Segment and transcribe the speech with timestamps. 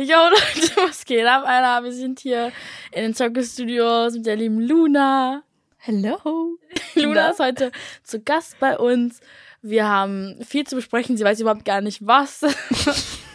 [0.00, 1.82] Jo Leute, was geht ab, Alter?
[1.82, 2.52] Wir sind hier
[2.92, 5.42] in den Circus Studios mit der lieben Luna.
[5.76, 6.56] Hello.
[6.94, 7.72] Luna ist heute
[8.04, 9.20] zu Gast bei uns.
[9.60, 11.16] Wir haben viel zu besprechen.
[11.16, 12.42] Sie weiß überhaupt gar nicht was.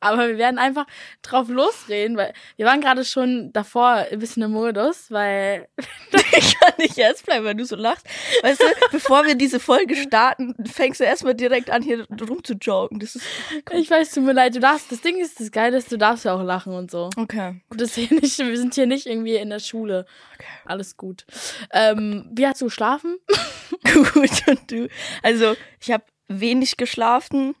[0.00, 0.86] Aber wir werden einfach
[1.22, 5.68] drauf losreden, weil wir waren gerade schon davor ein bisschen im Modus, weil
[6.36, 8.06] ich kann nicht erst bleiben, weil du so lachst.
[8.42, 13.00] Weißt du, bevor wir diese Folge starten, fängst du erstmal direkt an, hier rumzujoken.
[13.00, 13.26] Das ist.
[13.72, 14.92] Ich weiß, tut mir leid, du darfst.
[14.92, 17.10] Das Ding ist, das Geile ist, du darfst ja auch lachen und so.
[17.16, 17.60] Okay.
[17.70, 20.06] Das hier nicht, wir sind hier nicht irgendwie in der Schule.
[20.34, 20.46] Okay.
[20.64, 21.26] Alles gut.
[21.72, 23.18] Ähm, wie hast du geschlafen?
[23.92, 24.88] gut, und du?
[25.22, 27.54] Also, ich habe wenig geschlafen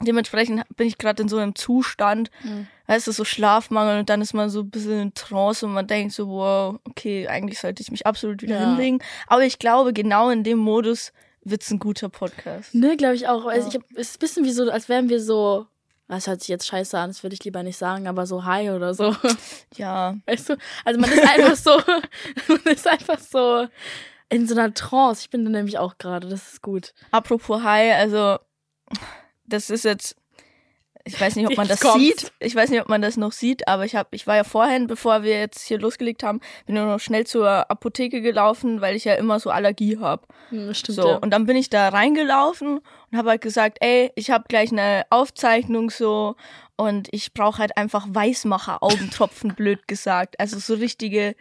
[0.00, 2.66] dementsprechend bin ich gerade in so einem Zustand, mhm.
[2.86, 5.86] weißt du, so Schlafmangel und dann ist man so ein bisschen in Trance und man
[5.86, 8.66] denkt so, wow, okay, eigentlich sollte ich mich absolut wieder ja.
[8.66, 9.00] hinlegen.
[9.26, 12.74] Aber ich glaube, genau in dem Modus wird's ein guter Podcast.
[12.74, 13.44] Ne, glaube ich auch.
[13.44, 13.50] Ja.
[13.52, 15.66] Also ich hab, es ist ein bisschen wie so, als wären wir so,
[16.08, 18.70] das hört sich jetzt scheiße an, das würde ich lieber nicht sagen, aber so high
[18.70, 19.14] oder so.
[19.76, 20.16] Ja.
[20.26, 20.56] Weißt du?
[20.84, 21.70] Also man ist einfach so,
[22.48, 23.66] man ist einfach so
[24.28, 25.22] in so einer Trance.
[25.22, 26.92] Ich bin da nämlich auch gerade, das ist gut.
[27.10, 28.38] Apropos high, also
[29.46, 30.16] das ist jetzt,
[31.04, 32.00] ich weiß nicht, ob man das kommt's.
[32.04, 32.32] sieht.
[32.40, 34.88] Ich weiß nicht, ob man das noch sieht, aber ich habe, ich war ja vorhin,
[34.88, 39.04] bevor wir jetzt hier losgelegt haben, bin nur noch schnell zur Apotheke gelaufen, weil ich
[39.04, 40.26] ja immer so Allergie habe.
[40.48, 41.16] Hm, stimmt, so ja.
[41.16, 45.04] und dann bin ich da reingelaufen und habe halt gesagt, ey, ich habe gleich eine
[45.10, 46.34] Aufzeichnung so
[46.76, 51.36] und ich brauche halt einfach Weißmacher Augentropfen, blöd gesagt, also so richtige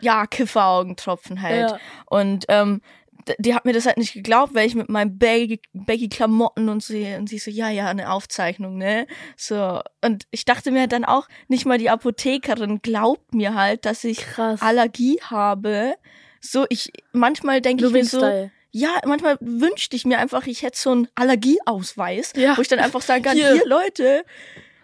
[0.00, 1.70] ja, Kifferaugentropfen halt.
[1.70, 1.78] Ja.
[2.06, 2.82] Und ähm,
[3.38, 6.82] die hat mir das halt nicht geglaubt, weil ich mit meinen baggy, baggy Klamotten und
[6.82, 11.04] sie und sie so ja ja eine Aufzeichnung ne so und ich dachte mir dann
[11.04, 14.62] auch nicht mal die Apothekerin glaubt mir halt, dass ich Krass.
[14.62, 15.94] Allergie habe.
[16.40, 18.50] So ich manchmal denke ich mir so Style.
[18.70, 22.56] ja, manchmal wünschte ich mir einfach, ich hätte so einen Allergieausweis, Ja.
[22.56, 23.52] wo ich dann einfach sagen kann, Hier.
[23.54, 24.24] hier, Leute,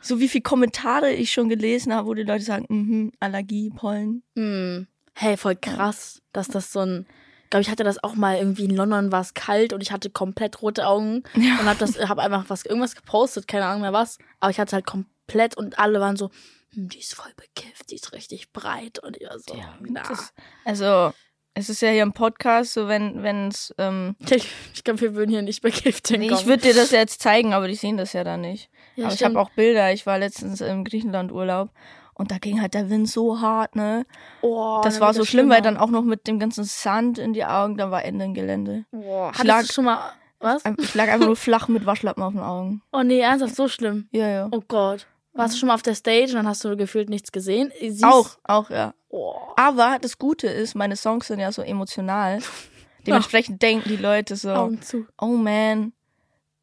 [0.01, 4.23] so wie viele Kommentare ich schon gelesen habe, wo die Leute sagen, mhm, Allergie, Pollen.
[4.37, 4.87] Hm.
[5.15, 7.07] Hey, voll krass, dass das so ein.
[7.55, 9.93] Ich glaube, ich hatte das auch mal irgendwie in London war es kalt und ich
[9.93, 11.61] hatte komplett rote Augen Ja.
[11.61, 14.75] und habe das habe einfach was irgendwas gepostet, keine Ahnung mehr was, aber ich hatte
[14.75, 16.31] halt komplett und alle waren so,
[16.73, 20.03] hm, die ist voll bekifft, die ist richtig breit und ich war so, Ja, na.
[20.03, 20.35] das-
[20.65, 21.13] Also,
[21.55, 25.15] es ist ja hier ein Podcast, so wenn wenn es ähm, ich, ich glaube, wir
[25.15, 26.41] würden hier nicht bekifft nee, hinkommen.
[26.41, 28.69] ich würde dir das ja jetzt zeigen, aber die sehen das ja da nicht.
[28.97, 29.93] ja, aber ich habe auch Bilder.
[29.93, 31.71] Ich war letztens im Griechenland Urlaub
[32.15, 34.07] und da ging halt der Wind so hart, ne?
[34.43, 37.45] oh, das war so schlimm, weil dann auch noch mit dem ganzen Sand in die
[37.45, 38.85] Augen, dann war Ende im Gelände.
[38.93, 39.99] Boah, Ich lag- schon mal
[40.41, 40.63] was?
[40.79, 42.83] Ich lag einfach nur flach mit Waschlappen auf den Augen.
[42.93, 44.09] Oh nee, ernsthaft so schlimm.
[44.13, 44.49] Ja, ja.
[44.51, 45.07] Oh Gott.
[45.33, 47.73] Warst du schon mal auf der Stage und dann hast du gefühlt nichts gesehen?
[47.81, 48.95] Siehst, Auch, auch, ja.
[49.09, 49.35] Oh.
[49.57, 52.39] Aber das Gute ist, meine Songs sind ja so emotional.
[53.07, 55.07] Dementsprechend denken die Leute so, Augen zu.
[55.21, 55.93] oh man,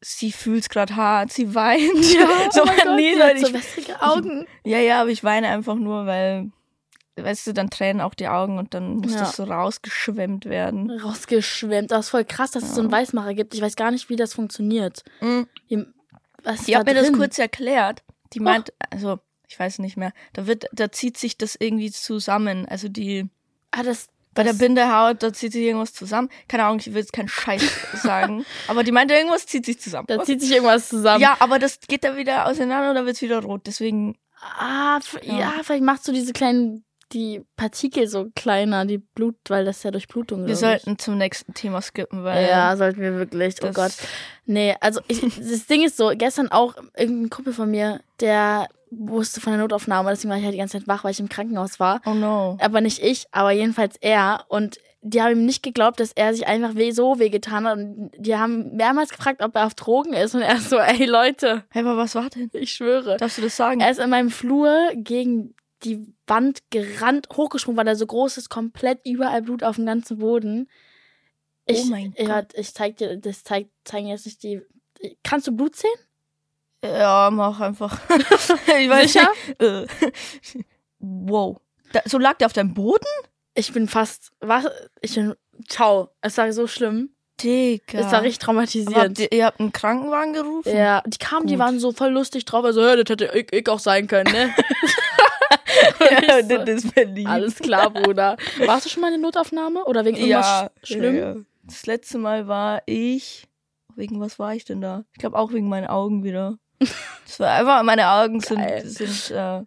[0.04, 1.80] sie fühlt's gerade hart, sie weint.
[1.94, 4.46] oh so, mein Gott, nee, Leute, so ich, wässrige Augen.
[4.64, 6.50] ja, ja, aber ich weine einfach nur, weil,
[7.16, 9.20] weißt du, dann tränen auch die Augen und dann muss Ja.
[9.20, 10.90] das so rausgeschwemmt werden.
[10.90, 11.90] Rausgeschwemmt.
[11.90, 13.54] Das ist voll krass, dass es so einen Weißmacher gibt.
[13.54, 15.02] Ich weiß gar nicht, wie das funktioniert.
[15.20, 15.46] Mhm.
[16.44, 18.02] Was da hat mir das kurz erklärt.
[18.32, 22.66] Die meint, also, ich weiß nicht mehr, da wird, da zieht sich das irgendwie zusammen.
[22.66, 23.28] Also die,
[23.70, 26.28] Ah, das, bei der Bindehaut, da zieht sich irgendwas zusammen.
[26.48, 27.62] Keine Ahnung, ich will jetzt keinen Scheiß
[28.02, 28.44] sagen.
[28.68, 30.06] Aber die meinte, irgendwas zieht sich zusammen.
[30.08, 31.20] da zieht sich irgendwas zusammen.
[31.20, 33.62] ja, aber das geht da wieder auseinander oder wird's wieder rot.
[33.66, 34.16] Deswegen,
[34.58, 35.34] Ah, ja.
[35.38, 35.52] Ja.
[35.62, 40.08] vielleicht machst du diese kleinen, die Partikel so kleiner, die Blut, weil das ja durch
[40.08, 40.60] Blutung wir glaub ich.
[40.82, 42.48] sollten zum nächsten Thema skippen, weil.
[42.48, 43.56] Ja, sollten wir wirklich.
[43.62, 43.92] Oh Gott.
[44.46, 49.40] Nee, also ich, das Ding ist so, gestern auch irgendein Kumpel von mir, der wusste
[49.40, 51.80] von der Notaufnahme, deswegen war ich halt die ganze Zeit wach, weil ich im Krankenhaus
[51.80, 52.00] war.
[52.06, 52.58] Oh no.
[52.60, 54.44] Aber nicht ich, aber jedenfalls er.
[54.48, 57.76] Und die haben ihm nicht geglaubt, dass er sich einfach weh so wehgetan hat.
[57.78, 60.34] Und die haben mehrmals gefragt, ob er auf Drogen ist.
[60.34, 62.50] Und er ist so, ey Leute, Hey, aber was war denn?
[62.52, 63.16] ich schwöre.
[63.16, 63.80] Darfst du das sagen?
[63.80, 65.54] Er ist in meinem Flur gegen
[65.84, 70.18] die Wand gerannt, hochgesprungen, weil er so groß ist, komplett überall Blut auf dem ganzen
[70.18, 70.68] Boden.
[71.66, 74.60] Ich, Oh mein ja, ich zeig dir, das zeig, zeigen jetzt nicht die.
[75.24, 75.90] Kannst du Blut sehen?
[76.84, 77.98] Ja, mach einfach.
[78.10, 79.28] ich weiß Sicher?
[79.48, 79.62] nicht.
[79.62, 79.86] Äh.
[80.98, 81.60] wow.
[81.92, 83.06] Da, so lag der auf deinem Boden?
[83.54, 84.30] Ich bin fast.
[84.40, 84.66] Was?
[85.00, 85.34] Ich bin.
[85.68, 86.10] Ciao.
[86.22, 87.10] Es war so schlimm.
[87.42, 87.98] Digga.
[87.98, 88.96] Es war richtig traumatisierend.
[88.96, 90.76] habt ihr, ihr habt einen Krankenwagen gerufen?
[90.76, 91.60] Ja, die kamen, die Gut.
[91.60, 92.64] waren so voll lustig drauf.
[92.64, 94.54] Also, ja, das hätte ich, ich auch sein können, ne?
[96.28, 97.26] ja so, das ist Berlin.
[97.26, 98.36] Alles klar, Bruder.
[98.64, 99.84] Warst du schon mal in der Notaufnahme?
[99.84, 101.16] Oder wegen irgendwas ja, sch- schlimm?
[101.16, 101.36] Ja, ja.
[101.64, 103.46] Das letzte Mal war ich.
[103.94, 105.04] Wegen was war ich denn da?
[105.12, 106.58] Ich glaube auch wegen meinen Augen wieder.
[107.26, 108.86] Das war einfach, meine Augen Geil.
[108.86, 109.62] sind, sind äh,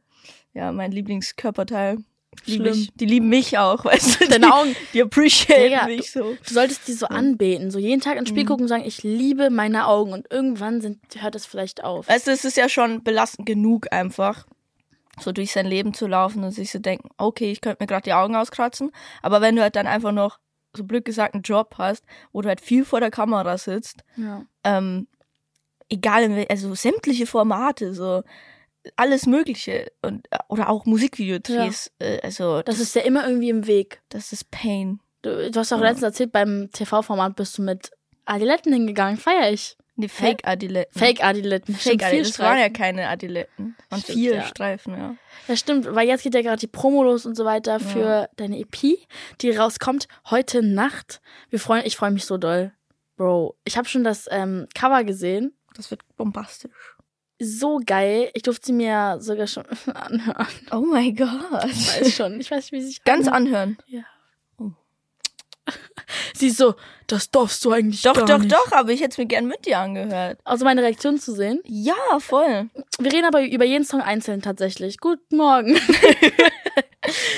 [0.53, 1.97] ja mein Lieblingskörperteil.
[2.45, 2.73] Lieb Schlimm.
[2.73, 2.94] ich.
[2.95, 4.27] Die lieben mich auch, weißt du?
[4.27, 4.75] Deine Augen.
[4.94, 6.38] Die appreciate Digga, mich so.
[6.47, 8.47] Du solltest die so anbeten, so jeden Tag ins Spiel Mhm.
[8.47, 12.07] gucken und sagen, ich liebe meine Augen und irgendwann sind, hört es vielleicht auf.
[12.09, 14.45] Weißt du, es ist ja schon belastend genug einfach,
[15.19, 18.03] so durch sein Leben zu laufen und sich zu denken, okay, ich könnte mir gerade
[18.03, 18.91] die Augen auskratzen,
[19.21, 20.39] aber wenn du halt dann einfach noch,
[20.75, 22.03] so blöd gesagt, einen Job hast,
[22.33, 24.44] wo du halt viel vor der Kamera sitzt, Ja.
[24.65, 25.07] ähm,
[25.89, 28.23] egal, in also sämtliche Formate, so
[28.95, 34.01] alles Mögliche und oder auch Musikvideodrehs, äh, also Das ist ja immer irgendwie im Weg.
[34.09, 34.99] das ist Pain.
[35.23, 35.85] Du, du hast auch Ja.
[35.85, 37.91] letztens erzählt, beim TV-Format bist du mit
[38.25, 39.17] Adiletten hingegangen.
[39.17, 39.75] Feier ich.
[39.97, 40.99] Die Fake-Adiletten.
[40.99, 41.73] Fake-Adiletten.
[41.73, 42.31] Fake Stimmt, Adiletten.
[42.31, 43.75] Das waren ja keine Adiletten.
[43.77, 44.41] Das waren Stimmt, vier ja.
[44.43, 45.15] Streifen, ja.
[45.47, 48.59] Ja, stimmt, weil jetzt geht ja gerade die Promo los und so weiter für deine
[48.59, 48.97] EP,
[49.41, 51.21] die rauskommt heute Nacht.
[51.49, 52.73] Wir freuen, ich freue mich so doll.
[53.15, 55.53] Bro, ich habe schon das ähm, Cover gesehen.
[55.75, 56.72] Das wird bombastisch.
[57.39, 58.30] So geil.
[58.33, 60.48] Ich durfte sie mir sogar schon anhören.
[60.72, 61.66] Oh mein Gott.
[61.66, 62.39] Ich weiß schon.
[62.39, 63.77] Ich weiß, wie sie sich Ganz anhören.
[66.36, 66.75] Sie ist so,
[67.07, 68.51] das darfst du eigentlich Doch, gar doch, nicht.
[68.51, 70.39] doch, aber ich hätte es mir gern mit dir angehört.
[70.44, 71.60] Also meine Reaktion zu sehen.
[71.66, 72.69] Ja, voll.
[73.00, 75.00] Wir reden aber über jeden Song einzeln tatsächlich.
[75.00, 75.80] Guten Morgen.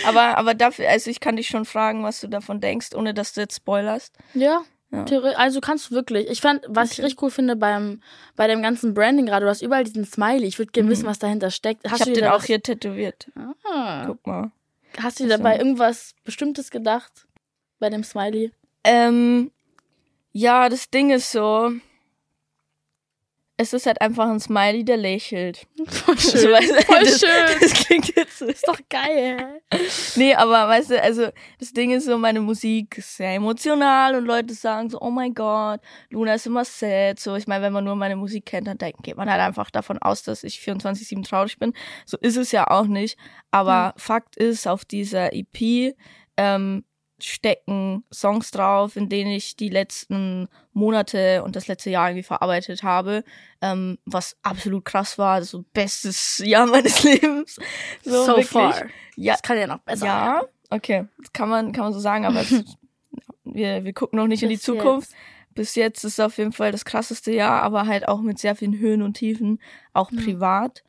[0.05, 3.33] Aber, aber dafür, also ich kann dich schon fragen, was du davon denkst, ohne dass
[3.33, 4.15] du jetzt spoilerst.
[4.33, 4.61] Ja.
[4.89, 5.03] Ja.
[5.35, 6.29] Also kannst du wirklich.
[6.29, 7.05] Ich fand, was ich Okay.
[7.05, 8.01] richtig cool finde beim
[8.37, 10.47] bei dem ganzen Branding gerade, du hast überall diesen Smiley.
[10.47, 10.91] Ich würde gerne Mhm.
[10.91, 11.83] wissen, was dahinter steckt.
[11.85, 13.27] Hast ich habe den auch hier tätowiert.
[13.65, 14.05] Ah.
[14.07, 14.51] Guck mal.
[15.01, 17.27] Hast du dir dabei irgendwas Bestimmtes gedacht?
[17.79, 18.51] Bei dem Smiley?
[18.85, 19.51] Ähm,
[20.31, 21.71] ja, das Ding ist so.
[23.59, 25.65] Es ist halt einfach ein Smiley, der lächelt.
[25.87, 26.51] Voll So, schön.
[26.51, 27.59] weißt du, Voll das, schön.
[27.59, 28.41] Das klingt jetzt.
[28.41, 29.61] Ist doch geil.
[30.15, 34.25] Nee, aber weißt du, also das Ding ist so, meine Musik ist sehr emotional und
[34.25, 35.81] Leute sagen so, oh mein Gott,
[36.11, 37.19] Luna ist immer sad.
[37.19, 39.71] So, ich meine, wenn man nur meine Musik kennt, dann denkt, geht man halt einfach
[39.71, 41.73] davon aus, dass ich 24-7 traurig bin.
[42.05, 43.17] So ist es ja auch nicht.
[43.49, 45.95] Aber Fakt ist, auf dieser EP
[46.37, 46.83] ähm,
[47.19, 52.83] stecken Songs drauf, in denen ich die letzten Monate und das letzte Jahr irgendwie verarbeitet
[52.83, 53.23] habe,
[53.61, 57.59] ähm, was absolut krass war, so bestes Jahr meines Lebens.
[58.03, 58.47] So, wirklich.
[58.47, 58.85] far.
[59.15, 62.25] Ja, Das kann ja noch besser ja, okay, das kann man, kann man so sagen,
[62.25, 62.63] aber es,
[63.43, 65.11] wir, wir gucken noch nicht in die Bis Zukunft.
[65.55, 68.55] Bis jetzt ist es auf jeden Fall das krasseste Jahr, aber halt auch mit sehr
[68.55, 69.59] vielen Höhen und Tiefen,
[69.91, 70.21] auch Ja.
[70.21, 70.83] privat.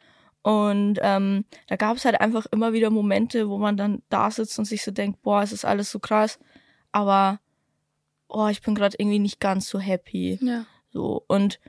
[0.48, 4.58] Und ähm, da gab es halt einfach immer wieder Momente, wo man dann da sitzt
[4.58, 6.38] und sich so denkt, boah, es ist alles so krass,
[6.90, 7.38] aber
[8.28, 10.38] oh, ich bin gerade irgendwie nicht ganz so happy.
[10.40, 10.64] Ja.
[10.90, 11.60] So, und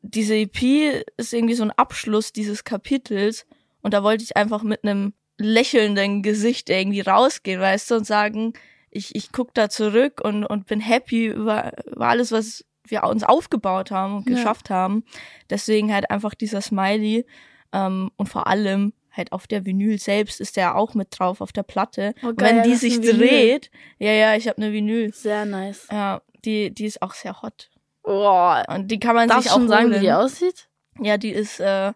[0.00, 3.44] diese EP ist irgendwie so ein Abschluss dieses Kapitels.
[3.82, 8.54] Und da wollte ich einfach mit einem lächelnden Gesicht irgendwie rausgehen, weißt du, und sagen,
[8.88, 13.24] ich, ich guck da zurück und, und bin happy über, über alles, was wir uns
[13.24, 14.36] aufgebaut haben und Ja.
[14.36, 15.04] geschafft haben.
[15.50, 17.26] Deswegen halt einfach dieser Smiley.
[17.72, 21.52] Ähm, und vor allem halt auf der Vinyl selbst ist der auch mit drauf auf
[21.52, 22.14] der Platte.
[22.22, 25.12] Oh, geil, wenn die sich dreht, ja, ja, ich habe eine Vinyl.
[25.12, 25.86] Sehr nice.
[25.90, 27.70] Ja, die, die ist auch sehr hot.
[28.02, 28.64] Boah.
[28.68, 30.00] Und die kann man sich auch schon sagen, holen.
[30.00, 30.68] wie die aussieht?
[31.00, 31.92] Ja, die ist, äh,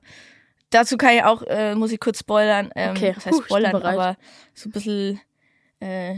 [0.70, 2.70] dazu kann ich auch, äh, muss ich kurz spoilern.
[2.76, 4.16] Ähm, Okay, was heißt puh, spoilern, aber
[4.54, 5.20] so ein bisschen
[5.80, 6.16] äh,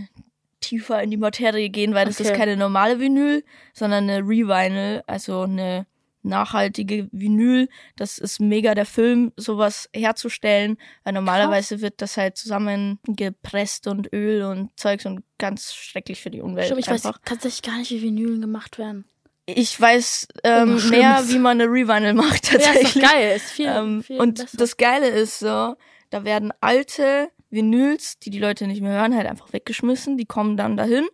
[0.60, 2.30] tiefer in die Materie gehen, weil das Okay.
[2.30, 5.86] ist keine normale Vinyl, sondern eine Revinyl, also eine
[6.28, 7.68] nachhaltige Vinyl.
[7.96, 14.42] Das ist mega der Film, sowas herzustellen, weil normalerweise wird das halt zusammengepresst und Öl
[14.42, 16.66] und Zeugs und ganz schrecklich für die Umwelt.
[16.66, 17.20] Stimmt, ich weiß einfach.
[17.24, 19.04] tatsächlich gar nicht, wie Vinylen gemacht werden.
[19.46, 23.02] Ich weiß ähm, Oh, mehr, wie man eine Revinyl macht Ja, ist tatsächlich.
[23.02, 23.36] geil.
[23.36, 24.56] Ist viel, Ähm, viel und besser.
[24.58, 25.74] das Geile ist so,
[26.10, 30.18] da werden alte Vinyls, die die Leute nicht mehr hören, halt einfach weggeschmissen.
[30.18, 31.06] Die kommen dann dahin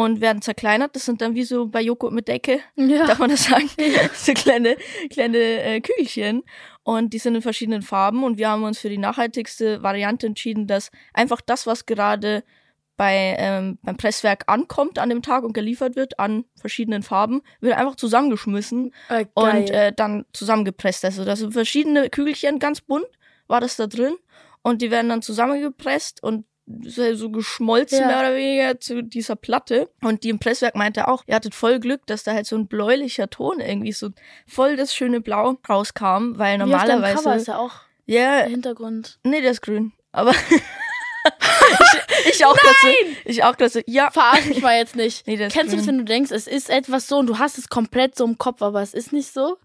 [0.00, 0.96] und werden zerkleinert.
[0.96, 3.06] Das sind dann wie so bei Joghurt mit Decke, ja.
[3.06, 3.68] darf man das sagen?
[4.14, 4.76] so kleine,
[5.10, 6.42] kleine äh, Kügelchen.
[6.82, 8.24] Und die sind in verschiedenen Farben.
[8.24, 12.44] Und wir haben uns für die nachhaltigste Variante entschieden, dass einfach das, was gerade
[12.96, 17.76] bei, ähm, beim Presswerk ankommt an dem Tag und geliefert wird an verschiedenen Farben, wird
[17.76, 21.04] einfach zusammengeschmissen Äh, und äh, dann zusammengepresst.
[21.04, 23.06] Also das sind verschiedene Kügelchen, ganz bunt
[23.48, 24.14] war das da drin
[24.62, 26.46] und die werden dann zusammengepresst und
[26.84, 28.06] so so geschmolzen Ja.
[28.06, 29.88] mehr oder weniger zu dieser Platte.
[30.02, 32.66] Und die im Presswerk meinte auch, ihr hattet voll Glück, dass da halt so ein
[32.68, 34.10] bläulicher Ton irgendwie so
[34.46, 37.72] voll das schöne Blau rauskam, weil Wie auf Cover ist normalerweise ja auch
[38.06, 39.18] ja, der Hintergrund.
[39.24, 40.32] nee, der ist grün, aber
[42.24, 42.86] ich, ich auch dazu,
[43.24, 45.26] ich auch dazu, ja, Verarsch mich mal jetzt nicht.
[45.26, 45.86] Nee, Kennst du das, grün.
[45.86, 48.62] wenn du denkst, es ist etwas so und du hast es komplett so im Kopf,
[48.62, 49.56] aber es ist nicht so?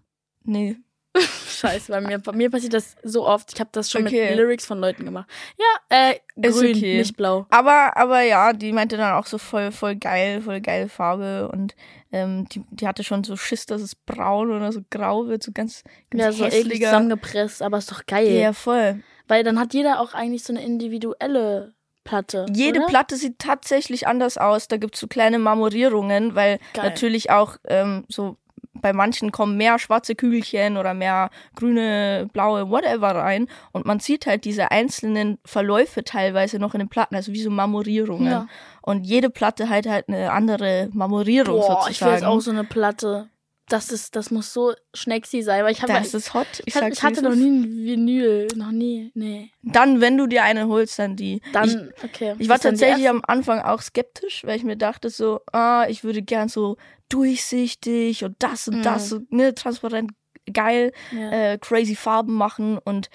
[0.44, 0.76] nee,
[1.48, 3.52] Scheiße, bei mir, bei mir passiert das so oft.
[3.54, 4.30] Ich habe das schon Okay.
[4.30, 5.28] mit Lyrics von Leuten gemacht.
[5.58, 6.14] Ja, äh,
[6.46, 6.98] Ist grün, okay.
[6.98, 7.46] nicht blau.
[7.50, 11.74] Aber, aber ja, die meinte dann auch so voll, voll geil, voll geile Farbe und
[12.12, 15.52] ähm, die, die hatte schon so Schiss, dass es braun oder so grau wird, so
[15.52, 18.32] ganz, ganz Ja, so eklig zusammengepresst, aber ist doch geil.
[18.32, 19.02] Ja, voll.
[19.28, 22.46] Weil dann hat jeder auch eigentlich so eine individuelle Platte.
[22.52, 22.86] Jede oder?
[22.88, 24.68] Platte sieht tatsächlich anders aus.
[24.68, 26.84] Da gibt's so kleine Marmorierungen, weil Geil.
[26.84, 28.36] natürlich auch ähm, so
[28.80, 33.48] bei manchen kommen mehr schwarze Kügelchen oder mehr grüne, blaue, whatever rein.
[33.72, 37.50] Und man sieht halt diese einzelnen Verläufe teilweise noch in den Platten, also wie so
[37.50, 38.30] Marmorierungen.
[38.30, 38.46] Ja.
[38.82, 42.12] Und jede Platte hat halt eine andere Marmorierung Boah, ich will sozusagen.
[42.12, 43.28] jetzt auch so eine Platte.
[43.68, 46.46] Das ist, das muss so schnecksy sein, weil ich habe das ist hot.
[46.66, 49.50] Ich, ich, hatte- ich noch nie ein Vinyl, noch nie, nee.
[49.62, 51.40] Dann, wenn du dir eine holst, dann die.
[51.52, 52.34] Dann, ich, okay.
[52.38, 56.22] Ich war tatsächlich am Anfang auch skeptisch, weil ich mir dachte so, ah, ich würde
[56.22, 56.76] gern so
[57.08, 58.82] durchsichtig und das und Mhm.
[58.82, 60.12] das, und, ne, transparent,
[60.52, 61.30] geil, Ja.
[61.52, 63.10] äh, crazy Farben machen und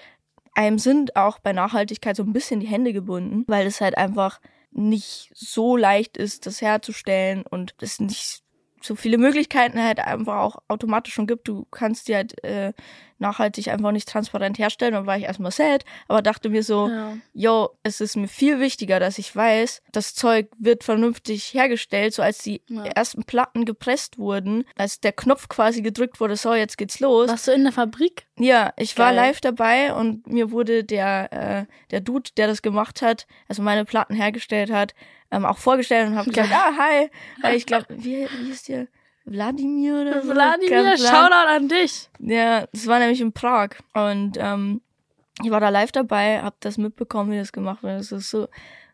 [0.54, 4.38] einem sind auch bei Nachhaltigkeit so ein bisschen die Hände gebunden, weil es halt einfach
[4.70, 8.41] nicht so leicht ist, das herzustellen und es nicht
[8.82, 11.48] so viele Möglichkeiten halt einfach auch automatisch schon gibt.
[11.48, 12.72] Du kannst die halt äh,
[13.22, 14.94] nachhaltig einfach nicht transparent herstellen.
[14.94, 17.16] Und war ich erstmal sad, aber dachte mir so, ja.
[17.32, 22.22] yo, es ist mir viel wichtiger, dass ich weiß, das Zeug wird vernünftig hergestellt, so
[22.22, 22.84] als die Ja.
[22.84, 27.28] ersten Platten gepresst wurden, als der Knopf quasi gedrückt wurde, so, jetzt geht's los.
[27.30, 28.26] Warst du in der Fabrik?
[28.38, 29.16] Ja, ich war Geil.
[29.16, 33.84] live dabei und mir wurde der, äh, der Dude, der das gemacht hat, also meine
[33.84, 34.94] Platten hergestellt hat,
[35.30, 37.08] ähm, auch vorgestellt und habe gesagt, ah, hi.
[37.40, 38.88] Weil ich glaube, wie, wie ist der?
[39.24, 40.30] Wladimir oder so?
[40.30, 40.96] Wladimir.
[40.98, 42.08] Shoutout an dich.
[42.20, 43.70] Ja, das war nämlich in Prag.
[43.94, 44.80] Und ähm,
[45.42, 48.00] ich war da live dabei, hab das mitbekommen, wie das gemacht wird.
[48.00, 48.48] Das ist so,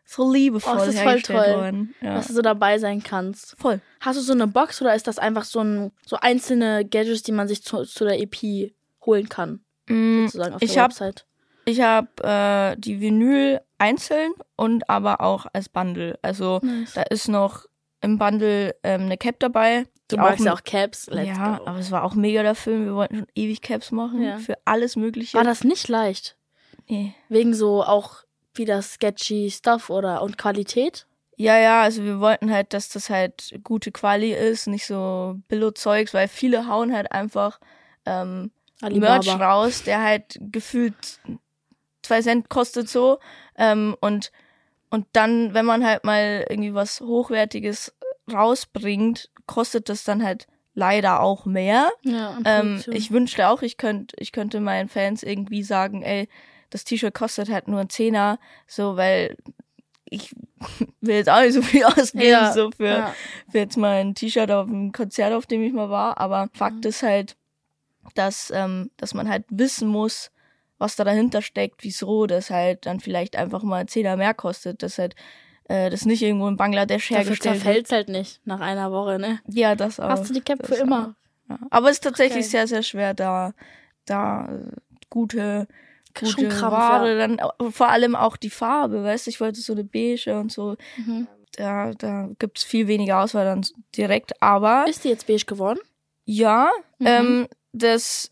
[0.05, 1.35] so liebevoll Oh, das ist voll toll.
[1.55, 1.95] worden.
[2.01, 2.15] Ja.
[2.15, 3.55] Dass du so dabei sein kannst.
[3.59, 3.81] Voll.
[3.99, 7.31] Hast du so eine Box oder ist das einfach so ein so einzelne Gadgets, die
[7.31, 8.71] man sich zu, zu der EP
[9.05, 11.25] holen kann, Mm, sozusagen auf ich der hab Website?
[11.65, 16.17] Ich habe äh, die Vinyl einzeln und aber auch als Bundle.
[16.21, 16.93] Also Nice.
[16.93, 17.65] da ist noch
[18.01, 19.85] im Bundle ähm, eine Cap dabei.
[20.07, 21.07] Du magst ja auch Caps.
[21.07, 21.67] Let's ja, go.
[21.67, 22.85] aber es war auch mega der Film.
[22.85, 24.37] Wir wollten schon ewig Caps machen Ja.
[24.39, 25.37] für alles Mögliche.
[25.37, 26.35] War das nicht leicht?
[26.87, 27.13] nee.
[27.29, 28.23] Wegen so auch
[28.55, 31.05] wieder sketchy Stuff oder und Qualität?
[31.35, 36.13] Ja, ja, also wir wollten halt, dass das halt gute Quali ist, nicht so Billo-Zeugs,
[36.13, 37.59] weil viele hauen halt einfach
[38.05, 38.51] ähm,
[38.81, 41.19] Merch raus, der halt gefühlt
[42.01, 43.19] zwei Cent kostet so.
[43.57, 44.31] Ähm, und,
[44.89, 47.93] und dann, wenn man halt mal irgendwie was Hochwertiges
[48.31, 51.89] rausbringt, kostet das dann halt leider auch mehr.
[52.03, 56.29] Ja, Ähm, ich wünschte auch, ich könnte, ich könnte meinen Fans irgendwie sagen, ey,
[56.69, 59.35] das T-Shirt kostet halt nur ein Zehner, so, weil
[60.05, 60.33] ich
[61.01, 63.15] will jetzt auch nicht so viel ausgeben, Ja, so für, ja.
[63.51, 66.17] für jetzt mal ein T-Shirt auf einem Konzert, auf dem ich mal war.
[66.19, 67.35] Aber Fakt ist halt,
[68.15, 70.31] dass, ähm, dass man halt wissen muss,
[70.79, 74.97] was da dahinter steckt, wieso das halt dann vielleicht einfach mal Zehner mehr kostet, dass
[74.97, 75.15] halt
[75.65, 77.63] äh, das nicht irgendwo in Bangladesch Dafür hergestellt wird.
[77.63, 79.39] zerfällt's halt nicht nach einer Woche, ne?
[79.47, 80.09] Ja, das auch.
[80.09, 81.15] Hast du die Cap das für immer?
[81.47, 81.59] auch, Ja.
[81.69, 82.49] Aber es ist tatsächlich geil.
[82.49, 83.53] sehr, sehr schwer, da,
[84.05, 84.71] da äh,
[85.11, 85.67] gute,
[86.19, 87.27] gute Ware, ja.
[87.27, 87.39] dann
[87.71, 90.75] vor allem auch die Farbe, weißt du, ich wollte so eine beige und so.
[90.97, 91.27] Mhm.
[91.55, 93.65] Da, da gibt's viel weniger Auswahl dann
[93.97, 95.79] direkt, aber Ist die jetzt beige geworden?
[96.25, 96.69] ja,
[96.99, 97.07] Mhm.
[97.07, 98.29] ähm, das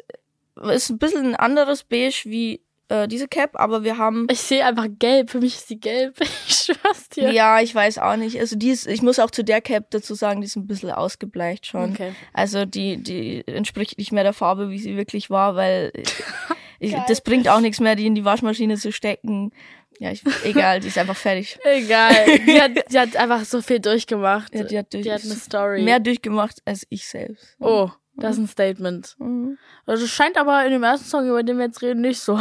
[0.72, 4.66] ist ein bisschen ein anderes Beige wie äh, diese Cap, aber wir haben Ich sehe
[4.66, 5.30] einfach gelb.
[5.30, 6.20] Für mich ist die gelb.
[6.48, 7.32] Ich schwör's dir.
[7.32, 8.40] ja, ich weiß auch nicht.
[8.40, 10.92] Also die ist, ich muss auch zu der Cap dazu sagen, die ist ein bisschen
[10.92, 11.92] ausgebleicht schon.
[11.92, 12.14] Okay.
[12.34, 15.92] Also die, die entspricht nicht mehr der Farbe, wie sie wirklich war, weil
[16.80, 19.52] ich, das bringt auch nichts mehr, die in die Waschmaschine zu stecken.
[20.00, 21.58] Ja, ich, egal, die ist einfach fertig.
[21.66, 22.14] Egal.
[22.46, 24.54] Die hat, die hat einfach so viel durchgemacht.
[24.54, 25.82] Ja, die hat, durch, Die hat eine Story.
[25.82, 27.56] mehr durchgemacht als ich selbst.
[27.60, 29.16] Oh, das ist ein Statement.
[29.20, 29.58] Mhm.
[29.86, 32.40] Also scheint aber in dem ersten Song, über den wir jetzt reden, nicht so.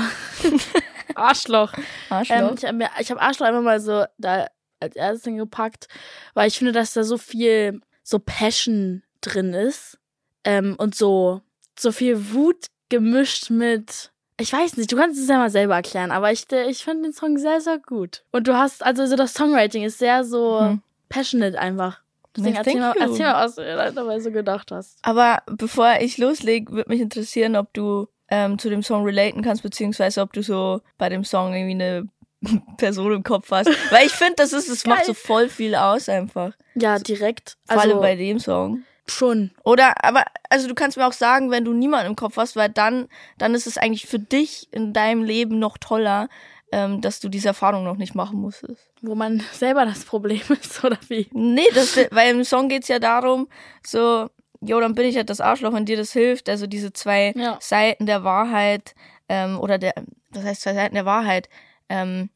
[1.15, 1.73] Arschloch.
[2.11, 2.37] Arschloch.
[2.37, 2.65] Ähm, ich
[3.11, 4.47] habe hab Arschloch einfach mal so da
[4.81, 5.89] als erstes gepackt,
[6.35, 9.99] weil ich finde, dass da so viel so Passion drin ist
[10.45, 11.41] ähm, und so
[11.79, 16.11] so viel Wut gemischt mit ich weiß nicht, du kannst es ja mal selber erklären,
[16.11, 18.23] aber ich, ich finde den Song sehr, sehr gut.
[18.33, 20.83] Und du hast, also so das Songwriting ist sehr so Mhm.
[21.09, 22.03] passionate einfach.
[22.37, 24.99] Deswegen Ja, erzähl mal, erzähl mal, was du dir dabei so gedacht hast.
[25.03, 29.63] Aber bevor ich loslege, würde mich interessieren, ob du ähm, zu dem Song relaten kannst,
[29.63, 32.09] beziehungsweise ob du so bei dem Song irgendwie eine
[32.77, 33.71] Person im Kopf hast.
[33.91, 36.53] Weil ich finde, das ist, das macht so voll viel aus einfach.
[36.75, 37.57] Ja, direkt.
[37.67, 38.83] Vor allem Also bei dem Song.
[39.09, 39.53] schon.
[39.65, 42.69] Oder, aber, also du kannst mir auch sagen, wenn du niemanden im Kopf hast, weil
[42.69, 46.29] dann, dann ist es eigentlich für dich in deinem Leben noch toller,
[46.73, 48.91] ähm, dass du diese Erfahrung noch nicht machen musstest.
[49.03, 51.29] Wo man selber das Problem ist, oder wie?
[51.33, 53.49] Nee, das, weil im Song geht's ja darum,
[53.85, 54.29] so,
[54.61, 56.49] jo, dann bin ich halt das Arschloch und dir das hilft.
[56.49, 57.59] Also diese zwei Ja.
[57.61, 58.95] Seiten der Wahrheit,
[59.29, 59.95] ähm, oder der,
[60.31, 61.49] was heißt zwei Seiten der Wahrheit?
[61.89, 62.31] Ähm,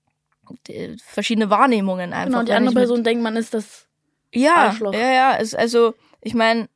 [1.04, 2.26] verschiedene Wahrnehmungen einfach.
[2.26, 3.86] Genau, und die wenn andere Person denkt, man ist das.
[4.32, 4.92] Ja, Arschloch.
[4.94, 5.36] ja, ja.
[5.38, 6.68] Es, also, ich meine,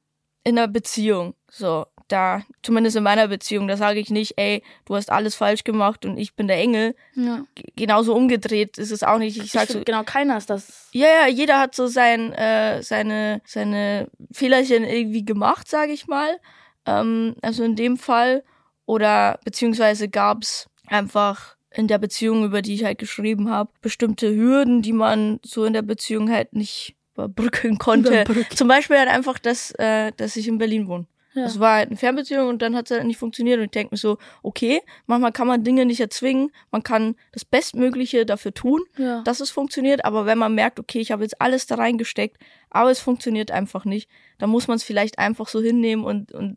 [0.44, 4.94] in einer Beziehung, so, da, zumindest in meiner Beziehung, da sage ich nicht, ey, du
[4.94, 6.94] hast alles falsch gemacht und ich bin der Engel.
[7.14, 7.44] Ja.
[7.54, 9.36] G genauso umgedreht ist es auch nicht.
[9.36, 10.88] Ich Ich sag find, so, genau, keiner ist das.
[10.92, 16.38] ja, ja, jeder hat so sein, äh, seine, seine Fehlerchen irgendwie gemacht, sage ich mal.
[16.86, 18.44] Ähm, also in dem Fall.
[18.86, 24.82] Oder beziehungsweise gab's einfach in der Beziehung, über die ich halt geschrieben habe, bestimmte Hürden,
[24.82, 28.10] die man so in der Beziehung halt nicht überbrücken konnte.
[28.10, 28.56] Überbrücken.
[28.56, 31.06] Zum Beispiel halt einfach, dass, äh, dass ich in Berlin wohne.
[31.34, 31.42] Ja.
[31.44, 33.58] Das war halt eine Fernbeziehung und dann hat es halt nicht funktioniert.
[33.58, 37.44] Und ich denke mir so, okay, manchmal kann man Dinge nicht erzwingen, man kann das
[37.44, 39.22] Bestmögliche dafür tun, Ja.
[39.22, 42.36] dass es funktioniert, aber wenn man merkt, okay, ich habe jetzt alles da reingesteckt,
[42.70, 46.56] aber es funktioniert einfach nicht, dann muss man es vielleicht einfach so hinnehmen und, und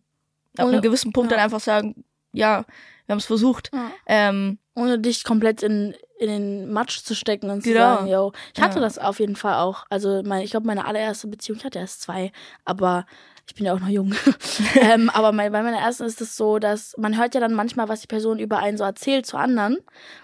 [0.58, 1.38] ab Ohne- einem gewissen Punkt ja.
[1.38, 2.04] dann einfach sagen,
[2.34, 2.66] ja,
[3.08, 3.72] wir haben es versucht.
[4.06, 7.80] Ähm, Ohne dich komplett in, in den Matsch zu stecken und zu Genau.
[7.80, 8.32] sagen, yo.
[8.56, 9.86] Ich hatte das auf jeden Fall auch.
[9.90, 12.32] Also mein, ich glaube, meine allererste Beziehung, ich hatte erst zwei,
[12.66, 13.06] aber
[13.48, 14.14] ich bin ja auch noch jung.
[14.76, 18.02] ähm, aber bei meiner ersten ist es so, dass man hört ja dann manchmal, was
[18.02, 19.78] die Person über einen so erzählt zu anderen.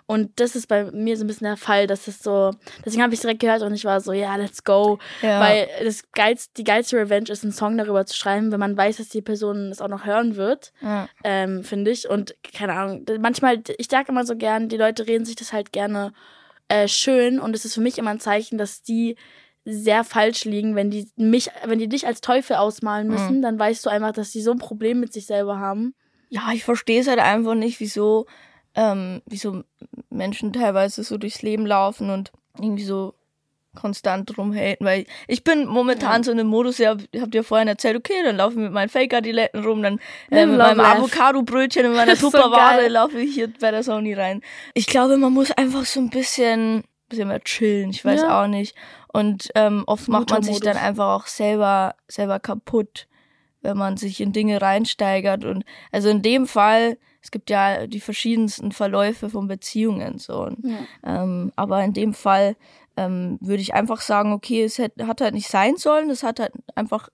[0.06, 2.52] Und das ist bei mir so ein bisschen der Fall, dass es so,
[2.86, 5.00] deswegen habe ich direkt gehört und ich war so, ja, let's go.
[5.22, 5.40] ja.
[5.40, 8.98] Weil das geilste, die geilste Revenge ist, einen Song darüber zu schreiben, wenn man weiß,
[8.98, 11.08] dass die Person es auch noch hören wird ja.
[11.24, 12.10] ähm, finde ich.
[12.10, 15.72] Und keine Ahnung, manchmal, ich sage immer so gern, die Leute reden sich das halt
[15.72, 16.14] gerne
[16.68, 19.16] äh, schön und es ist für mich immer ein Zeichen, dass die
[19.66, 23.86] sehr falsch liegen, wenn die mich, wenn die dich als Teufel ausmalen müssen, dann weißt
[23.86, 25.94] du einfach, dass die so ein Problem mit sich selber haben.
[26.30, 28.26] ja, ich verstehe es halt einfach nicht, wieso,
[28.76, 29.64] ähm, wieso
[30.10, 33.14] Menschen teilweise so durchs Leben laufen und irgendwie so
[33.76, 36.24] konstant rumhaten, weil ich bin momentan Ja.
[36.24, 38.90] so in einem Modus, ja, habt ihr vorhin erzählt, okay, dann laufe ich mit meinen
[38.90, 40.80] Fake-Adiletten rum, dann äh, mit meinem.
[40.80, 44.42] Avocado-Brötchen in meiner ist so laufe ich hier bei der Sony rein.
[44.74, 48.44] Ich glaube, man muss einfach so ein bisschen, bisschen mehr chillen, ich weiß Ja.
[48.44, 48.76] auch nicht.
[49.14, 53.08] Und ähm, oft macht man sich dann einfach auch selber, selber kaputt,
[53.62, 55.46] wenn man sich in Dinge reinsteigert.
[55.46, 60.44] Und also in dem Fall, es gibt ja die verschiedensten Verläufe von Beziehungen so.
[60.44, 60.80] Und, Ja.
[61.24, 62.56] ähm, aber in dem Fall
[62.98, 66.40] ähm, würde ich einfach sagen, okay, es hätte, hat halt nicht sein sollen, es hat
[66.40, 67.10] halt einfach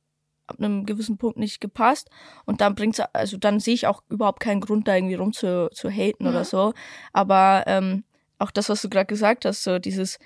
[0.47, 2.09] ab einem gewissen Punkt nicht gepasst
[2.45, 5.69] und dann bringt's also dann sehe ich auch überhaupt keinen Grund da irgendwie rum zu,
[5.71, 6.31] zu haten Ja.
[6.31, 6.73] oder so
[7.13, 8.03] aber ähm,
[8.39, 10.17] auch das was du gerade gesagt hast so dieses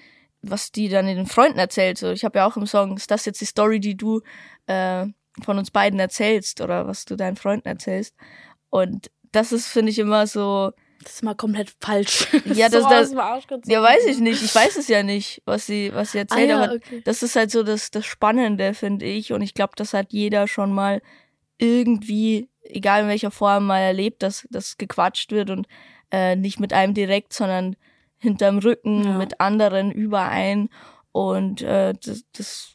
[0.44, 3.26] was die dann den Freunden erzählt so ich habe ja auch im Song ist das
[3.26, 4.22] jetzt die Story die du
[4.68, 5.06] äh,
[5.44, 8.14] von uns beiden erzählst oder was du deinen Freunden erzählst
[8.70, 10.72] und das ist finde ich immer so
[11.04, 12.28] Das ist mal komplett falsch.
[12.46, 13.72] Ja, so das- das- Arsch gezogen.
[13.72, 16.50] ja weiß ich nicht ich weiß es ja nicht was sie was sie Ah, erzählt
[16.50, 17.02] ja, aber okay.
[17.04, 19.34] das ist halt so das, das Spannende, finde ich.
[19.34, 21.02] Und ich glaube, das hat jeder schon mal
[21.58, 25.68] irgendwie, egal in welcher Form, mal erlebt, dass das gequatscht wird und
[26.12, 27.76] äh, nicht mit einem direkt, sondern
[28.24, 29.18] hinterm Rücken, Ja.
[29.18, 30.70] mit anderen überein.
[31.12, 32.70] Und äh, das, das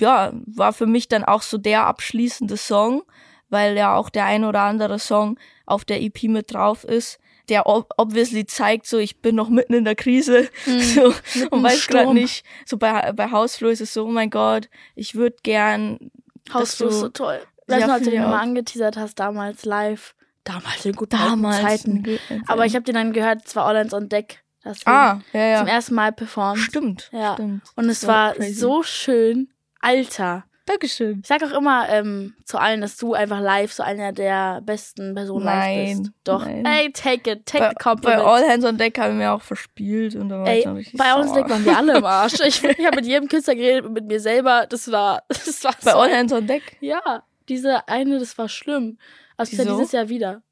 [0.00, 3.02] ja, war für mich dann auch so der abschließende Song,
[3.48, 7.66] weil ja auch der ein oder andere Song auf der EP mit drauf ist, der
[7.66, 11.86] ob obviously zeigt, so ich bin noch mitten in der Krise so, Mitten und weiß
[11.86, 12.44] gerade nicht.
[12.66, 16.10] So bei, bei Hausflur ist es so, oh mein Gott, ich würde gern
[16.52, 17.40] Hausflur ist so toll.
[17.68, 18.42] Weißt Ja, du, als du den mal auch.
[18.42, 20.14] angeteasert hast, damals live.
[20.42, 21.62] Damals in guten damals.
[21.62, 22.04] Zeiten.
[22.48, 24.43] Aber ich habe den dann gehört, es war Orleans on Deck.
[24.64, 25.74] Das wir Ah, ja, zum ja.
[25.74, 26.58] ersten Mal performt.
[26.58, 27.10] Stimmt.
[27.12, 27.34] Ja.
[27.34, 27.62] Stimmt.
[27.76, 28.54] Und es war crazy.
[28.54, 29.50] so schön.
[29.80, 30.44] Alter.
[30.66, 31.20] Dankeschön.
[31.20, 35.14] Ich sag auch immer ähm, zu allen, dass du einfach live so einer der besten
[35.14, 36.12] Personen live Nein, bist.
[36.24, 36.46] Doch.
[36.46, 36.64] nein.
[36.64, 37.44] Ey, take it.
[37.44, 38.22] Take Bei, the bei compliment.
[38.22, 40.98] All Hands on Deck haben wir auch verspielt und da war ich Ey, dann richtig
[40.98, 41.36] bei uns sauer.
[41.42, 42.32] Deck waren wir alle im Arsch.
[42.46, 44.66] Ich, ich habe mit jedem Künstler geredet und mit mir selber.
[44.66, 46.78] Das war, das war Bei so All Hands on Deck.
[46.80, 48.96] Ja, diese eine, das war schlimm.
[49.36, 49.76] Also Wieso?
[49.76, 50.42] dieses Jahr wieder.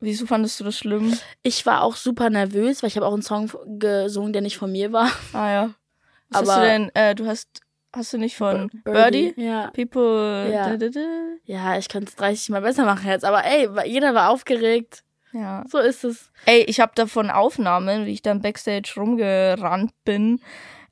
[0.00, 1.16] Wieso fandest du das schlimm?
[1.42, 4.70] Ich war auch super nervös, weil ich habe auch einen Song gesungen, der nicht von
[4.70, 5.10] mir war.
[5.32, 5.70] Ah ja.
[6.28, 7.48] Was hast Aber- du denn, äh, du hast,
[7.94, 9.32] hast du nicht von Birdie?
[9.36, 9.70] Ja.
[9.70, 10.50] People.
[10.52, 10.70] Ja.
[10.70, 11.00] Da, da, da.
[11.44, 13.24] Ja, ich könnte es 30 Mal besser machen jetzt.
[13.24, 15.02] Aber ey, jeder war aufgeregt.
[15.32, 15.64] Ja.
[15.70, 16.30] So ist es.
[16.46, 20.40] Ey, ich habe davon Aufnahmen, wie ich dann backstage rumgerannt bin.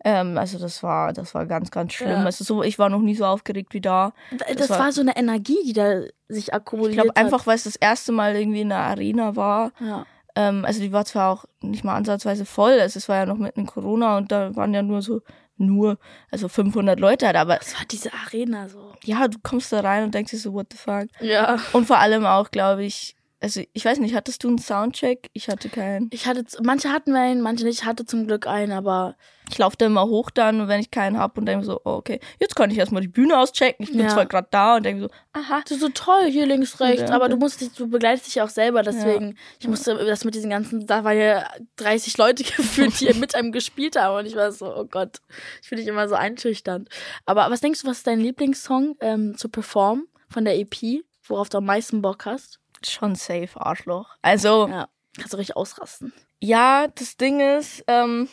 [0.05, 2.11] Ähm, also das war, das war ganz, ganz schlimm.
[2.11, 2.25] Ja.
[2.25, 4.12] Also so, ich war noch nie so aufgeregt wie da.
[4.57, 7.17] Das, war- war, so eine Energie, die da sich Ich akkumuliert glaube hat.
[7.17, 9.73] einfach, weil es das erste Mal irgendwie in der Arena war.
[9.81, 10.05] Ja.
[10.37, 13.38] Ähm, also die war zwar auch nicht mal ansatzweise voll, also es war ja noch
[13.38, 15.21] mitten in Corona und da waren ja nur so,
[15.57, 15.97] nur,
[16.33, 18.93] also 500 Leute halt, aber Das war diese Arena so.
[19.05, 21.07] ja, du kommst da rein und denkst dir so, what the fuck.
[21.21, 21.59] Ja.
[21.73, 25.28] Und vor allem auch, glaube ich, also ich weiß nicht, hattest du einen Soundcheck?
[25.35, 26.09] Ich hatte keinen.
[26.14, 27.80] Ich hatte, manche hatten einen, manche nicht.
[27.80, 29.16] Ich hatte zum Glück einen, aber
[29.50, 32.20] Ich laufe da immer hoch dann wenn ich keinen hab und denke so, oh, okay,
[32.40, 33.85] jetzt kann ich erstmal die Bühne auschecken.
[33.85, 34.09] Ich bin Ja.
[34.09, 35.61] zwar gerade da und denke so, aha.
[35.62, 37.11] das ist so toll, hier links, rechts.
[37.11, 40.35] Aber du musst dich, du begleitest dich ja auch selber, deswegen, ich musste das mit
[40.35, 44.20] diesen ganzen, da waren ja 30 Leute gefühlt, die mit einem gespielt haben.
[44.20, 45.20] Und ich war so, oh Gott,
[45.61, 46.88] ich finde dich immer so einschüchternd.
[47.26, 51.04] Aber was denkst du, was ist dein Lieblingssong ähm, zu performen von der EP?
[51.28, 52.61] worauf du am meisten Bock hast?
[52.87, 54.09] Schon safe Arschloch.
[54.23, 54.88] Also, Ja.
[55.16, 56.12] Kannst du richtig ausrasten.
[56.40, 58.29] ja, das Ding ist, ähm,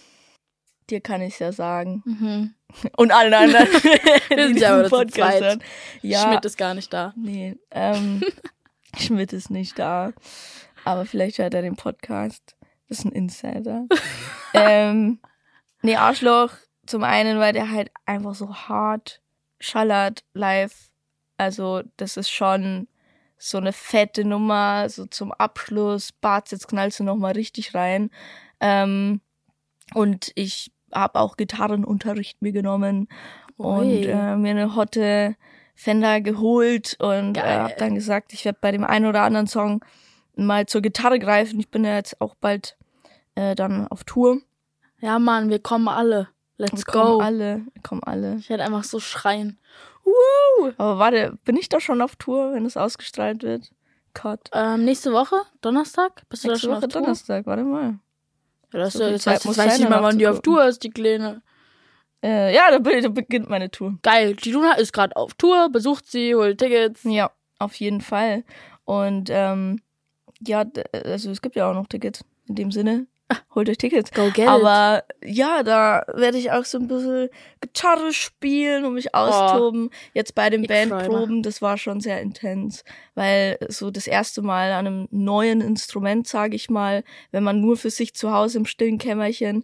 [0.89, 2.01] dir kann ich ja sagen.
[2.05, 2.55] Mhm.
[2.97, 3.67] Und allen anderen,
[4.29, 5.59] Wir sind ja aber zu zweit.
[6.01, 7.13] Ja, Schmidt ist gar nicht da.
[7.15, 8.23] nee, ähm,
[8.97, 10.11] Schmidt ist nicht da.
[10.83, 12.55] Aber vielleicht hört er den Podcast.
[12.89, 13.85] Das ist ein Insider.
[14.53, 15.19] ähm,
[15.83, 16.51] nee, Arschloch,
[16.87, 19.21] zum einen, weil der halt einfach so hart
[19.59, 20.89] schallert live.
[21.37, 22.87] Also, das ist schon
[23.43, 26.11] so eine fette Nummer, so zum Abschluss.
[26.11, 28.11] Bart, jetzt knallst du nochmal richtig rein.
[28.59, 29.19] Ähm,
[29.95, 33.07] und ich habe auch Gitarrenunterricht mir genommen
[33.57, 34.05] und Ui.
[34.05, 35.35] äh, mir eine hotte
[35.73, 39.83] Fender geholt und äh, habe dann gesagt, ich werde bei dem einen oder anderen Song
[40.35, 41.59] mal zur Gitarre greifen.
[41.59, 42.77] Ich bin ja jetzt auch bald
[43.33, 44.39] äh, dann auf Tour.
[44.99, 46.27] Ja, Mann, wir kommen alle.
[46.57, 47.19] Let's Wir kommen go.
[47.21, 48.35] alle, wir kommen alle.
[48.35, 49.57] Ich werde einfach so schreien.
[50.11, 50.71] Woo!
[50.77, 53.71] Aber warte, bin ich da schon auf Tour, wenn es ausgestrahlt wird?
[54.13, 54.49] Gott.
[54.53, 56.23] Ähm, nächste Woche, Donnerstag?
[56.29, 57.01] Bist du Nächste da schon Woche auf Tour?
[57.01, 57.99] Donnerstag, warte mal.
[58.73, 60.41] Ja, das So jetzt weiß, muss weiß ich mal, wann die auf.
[60.41, 61.41] Tour ist, die Kleine.
[62.23, 63.97] Äh, ja, da da beginnt meine Tour.
[64.03, 67.03] Geil, die Luna ist gerade auf Tour, besucht sie, holt Tickets.
[67.03, 68.43] Ja, auf jeden Fall.
[68.85, 69.81] Und ähm,
[70.39, 70.65] ja,
[71.05, 72.23] also es gibt ja auch noch Tickets.
[72.47, 73.07] In dem Sinne,
[73.55, 74.11] holt euch Tickets.
[74.11, 74.47] Go get it.
[74.47, 79.89] Aber ja, da werde ich auch so ein bisschen Gitarre spielen und mich austoben.
[80.13, 82.83] Jetzt bei den Bandproben, das war schon sehr intens,
[83.15, 87.77] weil so das erste Mal an einem neuen Instrument, sage ich mal, wenn man nur
[87.77, 89.63] für sich zu Hause im stillen Kämmerchen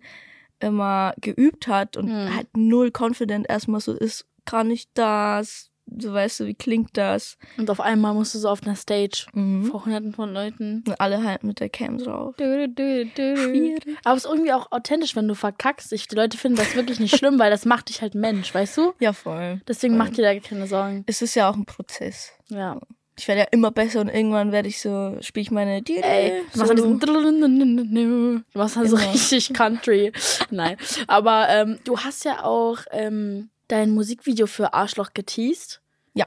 [0.59, 2.35] immer geübt hat und Hm.
[2.35, 5.69] halt null confident erstmal so ist, kann ich das?
[5.99, 7.37] So weißt du, wie klingt das?
[7.57, 9.65] Und auf einmal musst du so auf einer Stage Mhm.
[9.65, 10.83] vor hunderten von Leuten.
[10.87, 12.35] Und alle halt mit der Cam drauf.
[12.37, 13.37] Du, du, du.
[13.37, 13.97] Schwierig.
[14.03, 15.93] Aber es ist irgendwie auch authentisch, wenn du verkackst.
[15.93, 18.77] Ich, die Leute finden das wirklich nicht schlimm, weil das macht dich halt Mensch, weißt
[18.77, 18.93] du?
[18.99, 19.61] Ja, voll.
[19.67, 20.05] Deswegen Voll.
[20.07, 21.03] mach dir da keine Sorgen.
[21.07, 22.31] Es ist ja auch ein Prozess.
[22.49, 22.79] Ja.
[23.19, 26.59] Ich werde ja immer besser und irgendwann werde ich so, spiele ich meine Ey, du
[26.59, 30.11] machst diesen Du machst dann so richtig Country.
[30.51, 30.77] Nein.
[31.07, 35.81] Aber ähm, du hast ja auch ähm, dein Musikvideo für Arschloch geteased.
[36.13, 36.25] Ja.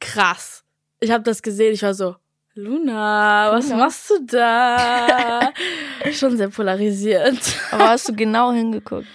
[0.00, 0.64] Krass.
[1.00, 2.16] Ich habe das gesehen, ich war so,
[2.54, 3.84] Luna, was Luna.
[3.84, 5.52] machst du da?
[6.12, 7.38] Schon sehr polarisiert.
[7.70, 9.06] Aber hast du genau hingeguckt?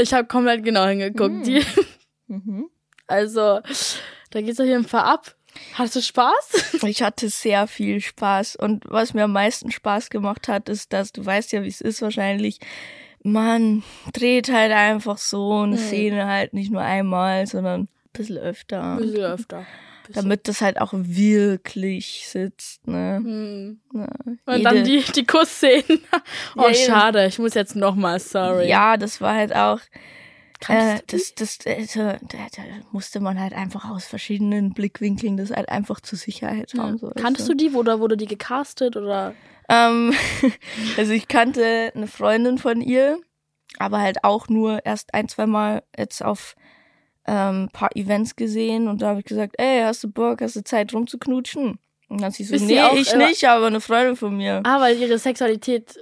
[0.00, 1.46] Ich habe komplett genau hingeguckt.
[1.46, 1.64] Die,
[2.28, 2.70] Mhm.
[3.08, 3.60] also,
[4.30, 5.34] da geht's auf jeden Fall ab.
[5.74, 6.82] Hattest du Spaß?
[6.84, 11.12] Ich hatte sehr viel Spaß und was mir am meisten Spaß gemacht hat, ist, dass
[11.12, 12.58] du weißt ja, wie es ist wahrscheinlich.
[13.24, 13.82] Man
[14.12, 15.80] dreht halt einfach so eine Mhm.
[15.80, 18.82] Szene halt nicht nur einmal, sondern ein bisschen öfter.
[18.94, 19.66] Ein bisschen öfter.
[20.06, 20.22] Bisschen.
[20.22, 23.20] Damit das halt auch wirklich sitzt, ne?
[23.22, 23.80] Hm.
[23.94, 25.84] Ja, Und dann die, die Kussszenen.
[26.56, 27.26] Oh, Ja, schade.
[27.26, 28.68] Ich muss jetzt nochmal, sorry.
[28.68, 29.78] Ja, das war halt auch.
[30.68, 32.18] Äh, das, das, also, da,
[32.56, 36.82] da musste man halt einfach aus verschiedenen Blickwinkeln das halt einfach zur Sicherheit ja.
[36.82, 36.98] haben.
[36.98, 37.70] So, Kanntest du die?
[37.70, 38.96] Oder wurde die gecastet?
[38.96, 39.34] Oder?
[39.68, 40.12] Ähm,
[40.96, 43.18] also ich kannte eine Freundin von ihr,
[43.78, 46.54] aber halt auch nur erst ein, zwei Mal jetzt auf
[47.26, 50.64] ähm, paar Events gesehen und da habe ich gesagt, ey, hast du Bock, hast du
[50.64, 51.78] Zeit rumzuknutschen?
[52.08, 54.36] Und dann hat sie so, Ist sie nee, auch ich nicht, aber eine Freundin von
[54.36, 54.60] mir.
[54.64, 55.98] Ah, weil ihre Sexualität.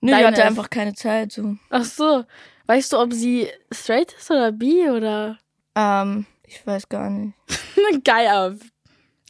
[0.00, 1.32] nee, die hatte ist- einfach keine Zeit.
[1.32, 1.56] So.
[1.70, 2.24] Ach so.
[2.66, 5.38] Weißt du, ob sie straight ist oder bi oder?
[5.74, 7.34] Ähm, ich weiß gar nicht.
[8.04, 8.56] Geil, aber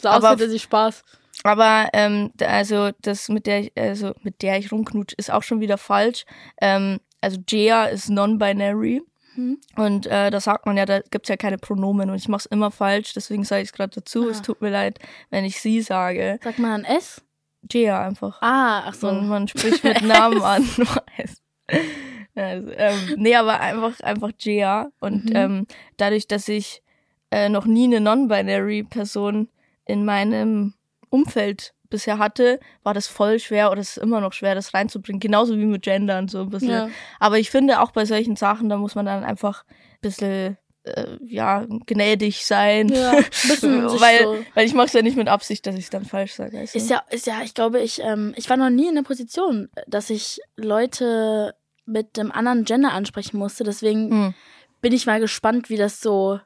[0.00, 1.02] so aus Aber- hätte sie Spaß.
[1.48, 5.60] Aber ähm, also das mit der ich, also mit der ich rumknutsch ist auch schon
[5.60, 6.24] wieder falsch.
[6.60, 9.02] Ähm, also Jea ist non-binary
[9.34, 9.58] Hm.
[9.76, 12.72] und äh, da sagt man ja, da gibt's ja keine Pronomen und ich mach's immer
[12.72, 14.26] falsch, deswegen sage ich es gerade dazu.
[14.26, 14.30] Ah.
[14.30, 14.98] Es tut mir leid,
[15.30, 16.40] wenn ich sie sage.
[16.42, 17.22] Sagt man ein S?
[17.70, 18.42] Jea einfach.
[18.42, 19.06] Ah, ach so.
[19.06, 20.68] Man, man spricht mit Namen an.
[22.34, 25.36] also, ähm, nee, aber einfach einfach Jea und Mhm.
[25.36, 26.82] ähm, dadurch, dass ich
[27.30, 29.48] äh, noch nie eine non-binary Person
[29.86, 30.74] in meinem
[31.10, 35.20] Umfeld bisher hatte, war das voll schwer oder es ist immer noch schwer, das reinzubringen.
[35.20, 36.70] Genauso wie mit Gendern so ein bisschen.
[36.70, 36.88] Ja.
[37.18, 41.16] Aber ich finde auch bei solchen Sachen, da muss man dann einfach ein bisschen äh,
[41.24, 42.88] ja, gnädig sein.
[42.88, 43.12] Ja,
[43.62, 46.34] weil, so- weil ich mache es ja nicht mit Absicht, dass ich es dann falsch
[46.34, 46.58] sage.
[46.58, 46.62] Du?
[46.62, 49.70] Ist ja, ist ja, ich glaube, ich, ähm, ich war noch nie in der Position,
[49.86, 51.54] dass ich Leute
[51.86, 53.64] mit einem anderen Gender ansprechen musste.
[53.64, 54.34] Deswegen Hm.
[54.82, 56.38] bin ich mal gespannt, wie das so,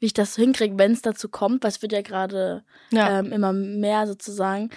[0.00, 1.62] wie ich das hinkriege, wenn es dazu kommt.
[1.62, 3.20] Was wird ja gerade Ja.
[3.20, 4.70] ähm, immer mehr sozusagen.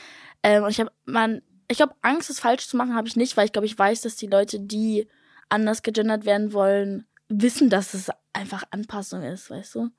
[0.43, 3.35] Ähm, und ich habe, man, ich glaube, Angst, es falsch zu machen, habe ich nicht,
[3.37, 5.07] weil ich glaube, ich weiß, dass die Leute, die
[5.49, 9.89] anders gegendert werden wollen, wissen, dass es einfach Anpassung ist, weißt du?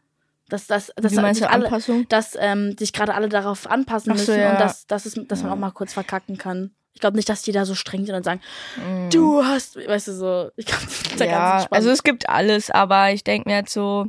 [0.50, 2.06] Dass, dass, dass Wie meinst du alle, Anpassung?
[2.10, 4.50] dass ähm, sich gerade alle darauf anpassen so, müssen ja.
[4.52, 5.54] und dass, dass, es, dass man Ja.
[5.56, 6.74] auch mal kurz verkacken kann.
[6.92, 8.40] Ich glaube nicht, dass die da so streng sind und sagen,
[8.76, 9.08] Mhm.
[9.10, 11.72] du hast, weißt du, so, ich glaube, das ist da ganz ja, entspannt.
[11.72, 14.06] also es gibt alles, aber ich denke mir jetzt so,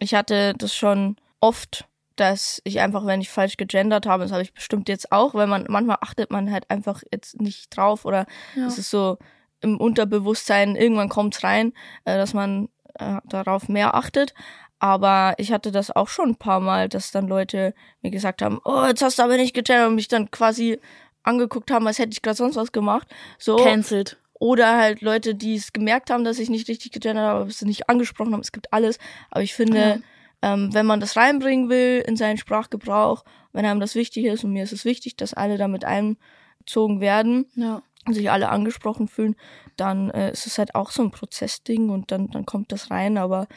[0.00, 4.42] ich hatte das schon oft, dass ich einfach, wenn ich falsch gegendert habe, das habe
[4.42, 8.26] ich bestimmt jetzt auch, weil man manchmal achtet man halt einfach jetzt nicht drauf oder
[8.56, 8.66] Ja.
[8.66, 9.18] es ist so
[9.60, 11.72] im Unterbewusstsein, irgendwann kommt's rein,
[12.04, 14.34] äh, dass man äh, darauf mehr achtet.
[14.80, 18.60] Aber ich hatte das auch schon ein paar Mal, dass dann Leute mir gesagt haben,
[18.64, 20.78] oh, jetzt hast du aber nicht gegendert und mich dann quasi
[21.24, 23.08] angeguckt haben, als hätte ich gerade sonst was gemacht.
[23.38, 23.56] So.
[23.56, 24.16] Cancelled.
[24.40, 27.62] Oder halt Leute, die es gemerkt haben, dass ich nicht richtig gegendert habe, aber es
[27.62, 28.40] nicht angesprochen haben.
[28.40, 28.98] Es gibt alles.
[29.30, 30.00] Aber ich finde,
[30.42, 34.52] ähm, wenn man das reinbringen will in seinen Sprachgebrauch, wenn einem das wichtig ist, und
[34.52, 37.82] mir ist es wichtig, dass alle damit einbezogen werden Ja.
[38.06, 39.34] und sich alle angesprochen fühlen,
[39.76, 43.18] dann äh, ist es halt auch so ein Prozessding und dann, dann kommt das rein.
[43.18, 43.48] Aber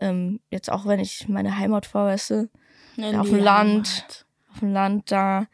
[0.00, 1.84] ähm, jetzt auch, wenn ich meine Heimat
[2.30, 2.48] du,
[2.96, 3.88] In Auf dem Land.
[3.88, 4.26] Heimat.
[4.52, 5.46] auf dem Land da,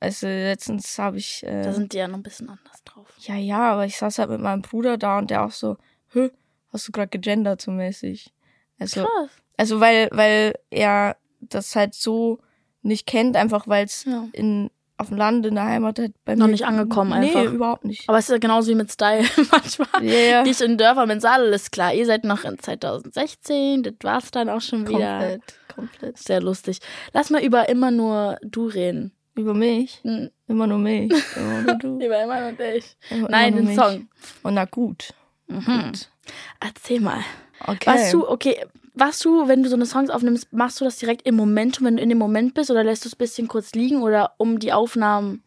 [0.00, 3.06] also letztens habe ich äh, Da sind die ja noch ein bisschen anders drauf.
[3.20, 5.76] ja, ja, aber ich saß halt mit meinem Bruder da und der auch so,
[6.12, 6.30] hä,
[6.72, 8.32] hast du gerade gegendert so mäßig?
[8.78, 9.30] Also, Krass.
[9.56, 12.38] also weil, weil er das halt so
[12.82, 14.26] nicht kennt, einfach weil es Ja.
[14.32, 17.52] in auf dem Land in der Heimat halt bei Noch mir nicht angekommen Nee, einfach.
[17.52, 18.08] überhaupt nicht.
[18.08, 20.04] Aber es ist ja genauso wie mit Style manchmal.
[20.04, 20.42] Ja.
[20.44, 21.92] Nicht in Dörfern mit Saal, ist klar.
[21.92, 24.98] Ihr seid noch in 2016, das war's dann auch schon wieder.
[25.18, 25.42] komplett,
[25.74, 26.18] komplett.
[26.18, 26.78] Sehr lustig.
[27.12, 29.12] Lass mal über immer nur du reden.
[29.34, 31.96] Über mich, Hm, immer nur mich, immer nur du.
[32.04, 32.96] Über immer nur dich.
[33.10, 33.76] Immer, Nein, immer den.
[33.76, 34.08] Song.
[34.42, 35.14] Und na gut.
[35.48, 35.92] Mhm.
[36.60, 37.20] Erzähl mal.
[37.60, 37.90] Okay.
[37.90, 38.64] Warst du, okay,
[38.94, 41.96] warst du, wenn du so eine Songs aufnimmst, machst du das direkt im Momentum, wenn
[41.96, 44.58] du in dem Moment bist, oder lässt du es ein bisschen kurz liegen, oder um
[44.58, 45.42] die Aufnahmen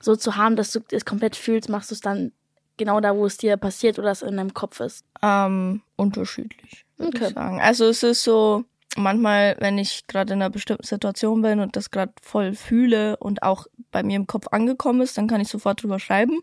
[0.00, 2.32] so zu haben, dass du es komplett fühlst, machst du es dann
[2.76, 5.04] genau da, wo es dir passiert oder es in deinem Kopf ist?
[5.22, 7.26] Ähm, unterschiedlich, würde Okay.
[7.28, 7.60] ich sagen.
[7.60, 8.64] Also es ist so,
[8.96, 13.42] manchmal, wenn ich gerade in einer bestimmten Situation bin und das gerade voll fühle und
[13.42, 16.40] auch bei mir im Kopf angekommen ist, dann kann ich sofort drüber schreiben.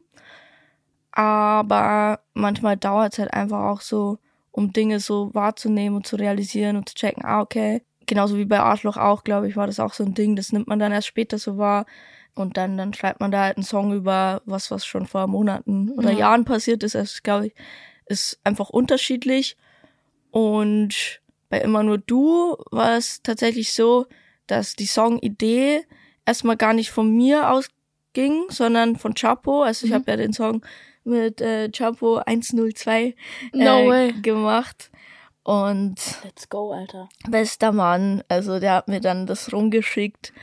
[1.12, 4.20] Aber manchmal dauert es halt einfach auch so,
[4.52, 7.84] um Dinge so wahrzunehmen und zu realisieren und zu checken, ah, okay.
[8.06, 10.68] Genauso wie bei Arschloch auch, glaube ich, war das auch so ein Ding, das nimmt
[10.68, 11.86] man dann erst später so wahr.
[12.36, 15.90] Und dann, dann schreibt man da halt einen Song über was, was schon vor Monaten
[15.92, 16.20] oder Ja.
[16.20, 16.96] Jahren passiert ist.
[16.96, 17.56] Also, glaube ich,
[18.08, 19.56] ist einfach unterschiedlich.
[20.32, 24.06] Und bei Immer nur du war es tatsächlich so,
[24.48, 25.86] dass die Songidee
[26.26, 29.64] erstmal gar nicht von mir ausging, sondern von Chapo.
[29.64, 29.96] Also ich Mhm.
[29.96, 30.66] habe ja den Song
[31.04, 33.16] mit äh, Chapo 102
[33.54, 34.14] No äh, way.
[34.22, 34.92] gemacht.
[35.44, 37.08] Und Let's go, Alter.
[37.30, 40.34] bester Mann, also der hat mir dann das rumgeschickt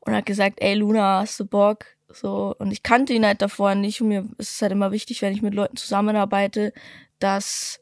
[0.00, 1.84] und hat gesagt, ey Luna, hast du Bock?
[2.08, 5.20] So, und ich kannte ihn halt davor nicht und mir ist es halt immer wichtig,
[5.20, 6.72] wenn ich mit Leuten zusammenarbeite,
[7.18, 7.80] dass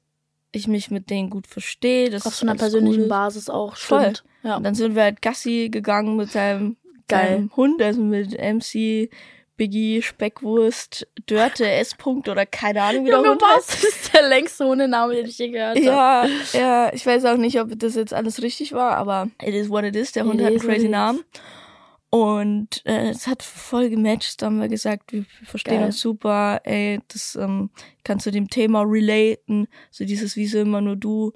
[0.57, 2.11] ich mich mit denen gut verstehe.
[2.11, 3.09] dass Auf so einer persönlichen cool.
[3.09, 3.77] Basis auch.
[3.77, 4.01] Voll.
[4.01, 4.25] Stimmt.
[4.42, 4.57] Ja.
[4.57, 6.77] Und dann sind wir halt Gassi gegangen mit seinem,
[7.09, 7.29] Geil.
[7.29, 9.11] seinem Hund, also mit MC,
[9.57, 11.95] Biggie, Speckwurst, Dörte, S.
[11.97, 13.69] -Punkt oder keine Ahnung, wie der Junge, Hund was?
[13.69, 13.85] heißt.
[13.85, 15.85] Das ist der längste Hundename, den ich je gehört habe.
[15.85, 19.69] Ja, ja, ich weiß auch nicht, ob das jetzt alles richtig war, aber it is
[19.71, 20.12] what it is.
[20.12, 21.25] Der Hund It hat einen crazy it is.
[22.11, 24.40] Und äh, es hat voll gematcht.
[24.40, 25.87] Da haben wir gesagt, wir wir verstehen Geil.
[25.87, 26.61] uns super.
[26.64, 27.71] Ey, das ähm,
[28.05, 29.66] kannst du dem Thema relaten.
[29.90, 31.33] So dieses, wieso immer nur du?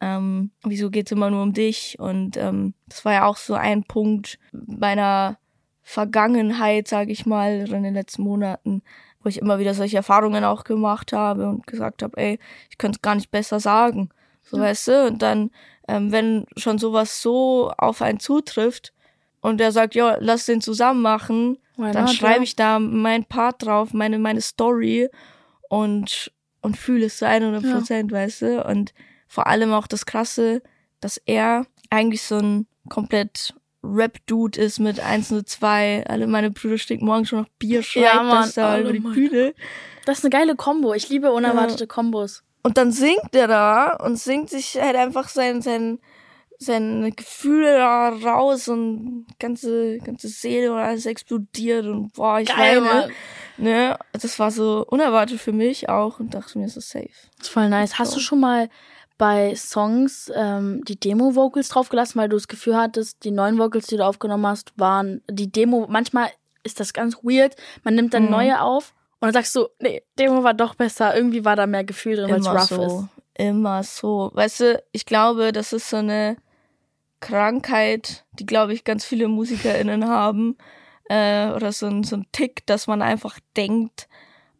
[0.00, 1.98] Ähm, wieso geht's immer nur um dich?
[1.98, 5.38] Und ähm, das war ja auch so ein Punkt meiner
[5.82, 8.82] Vergangenheit, sage ich mal, in den letzten Monaten,
[9.22, 12.38] wo ich immer wieder solche Erfahrungen auch gemacht habe und gesagt habe, ey,
[12.70, 14.08] ich könnte es gar nicht besser sagen.
[14.42, 14.64] So Ja.
[14.64, 15.06] weißt du?
[15.08, 15.50] Und dann,
[15.86, 18.93] ähm, wenn schon sowas so auf einen zutrifft
[19.44, 22.42] und der sagt, ja, lass den zusammen machen, Why dann schreibe ja?
[22.44, 25.10] ich da mein Part drauf, meine, meine Story
[25.68, 28.64] und, und fühle es zu 100 Prozent, weißt du?
[28.64, 28.94] Und
[29.28, 30.62] vor allem auch das Krasse,
[31.00, 33.52] dass er eigentlich so ein komplett
[33.82, 36.06] Rap-Dude ist mit 102.
[36.06, 38.46] Alle meine Brüder stecken morgen schon noch Bier, schreibt Ja, Mann.
[38.46, 39.52] das da Oh über die Bühne.
[40.06, 40.94] Das ist eine geile Kombo.
[40.94, 42.44] Ich liebe unerwartete Kombos.
[42.62, 45.98] Und dann singt er da und singt sich halt einfach sein, sein,
[46.64, 52.78] seine Gefühle da raus und ganze, ganze Seele und alles explodiert und boah, ich Geil,
[52.82, 52.86] weine.
[52.86, 53.10] Mann.
[53.56, 53.98] Ne?
[54.12, 57.08] Das war so unerwartet für mich auch und dachte mir, so safe.
[57.38, 57.98] Das ist voll nice.
[57.98, 58.16] Hast So.
[58.16, 58.68] du schon mal
[59.16, 63.96] bei Songs ähm, die Demo-Vocals draufgelassen, weil du das Gefühl hattest, die neuen Vocals, die
[63.96, 65.86] du aufgenommen hast, waren die Demo.
[65.88, 66.30] Manchmal
[66.64, 67.54] ist das ganz weird.
[67.84, 68.30] Man nimmt dann Mhm.
[68.30, 71.14] neue auf und dann sagst du, nee, Demo war doch besser.
[71.14, 72.82] Irgendwie war da mehr Gefühl drin, weil es rough so.
[72.82, 73.04] ist.
[73.36, 74.30] Immer so.
[74.34, 76.36] Weißt du, ich glaube, das ist so eine
[77.24, 80.56] Krankheit, die, glaube ich, ganz viele MusikerInnen haben.
[81.08, 84.08] Äh, oder so ein, so ein Tick, dass man einfach denkt,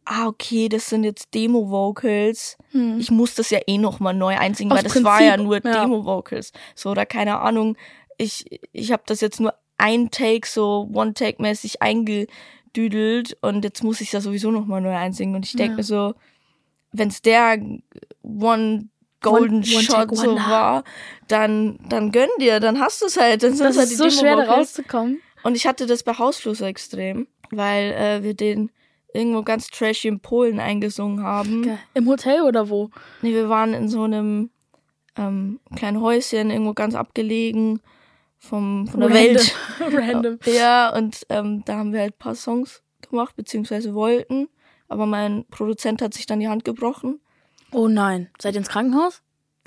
[0.04, 2.58] ah, okay, das sind jetzt Demo-Vocals.
[2.72, 2.98] Hm.
[2.98, 5.64] Ich muss das ja eh nochmal neu einsingen, Aus weil das war ja Prinzip, nur
[5.64, 5.80] ja.
[5.82, 6.52] Demo-Vocals.
[6.74, 7.76] So, oder keine Ahnung.
[8.18, 14.12] Ich, ich habe das jetzt nur ein Take, so One-Take-mäßig eingedüdelt und jetzt muss ich
[14.12, 15.34] ja sowieso nochmal neu einsingen.
[15.36, 15.76] Und ich denke Ja.
[15.76, 16.14] mir so,
[16.92, 17.58] wenn's der
[18.22, 18.88] One
[19.24, 20.84] Golden One- One Shot so war,
[21.28, 23.42] dann, dann gönn dir, dann hast du es halt.
[23.42, 25.20] Dann sind Das halt ist so schwer, da rauszukommen.
[25.42, 28.70] Und ich hatte das bei Hausfluss extrem, weil äh, wir den
[29.12, 31.62] irgendwo ganz trashy in Polen eingesungen haben.
[31.62, 31.78] Geil.
[31.94, 32.90] Im Hotel oder wo?
[33.22, 34.50] Nee, wir waren in so einem
[35.16, 37.80] ähm, kleinen Häuschen, irgendwo ganz abgelegen
[38.38, 39.54] vom, von der Welt.
[39.80, 40.38] Random.
[40.46, 44.48] Ja, und ähm, da haben wir halt ein paar Songs gemacht, beziehungsweise wollten.
[44.88, 47.20] Aber mein Produzent hat sich dann die Hand gebrochen.
[47.74, 48.30] Oh nein.
[48.40, 49.20] Seid ihr ins Krankenhaus?